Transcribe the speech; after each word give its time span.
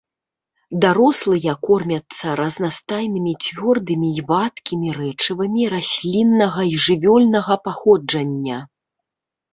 Дарослыя 0.85 1.51
кормяцца 1.67 2.31
разнастайнымі 2.39 3.33
цвёрдымі 3.47 4.09
і 4.21 4.25
вадкімі 4.31 4.89
рэчывамі 4.99 5.63
расліннага 5.77 6.61
і 6.73 6.83
жывёльнага 6.87 7.53
паходжання. 7.69 8.57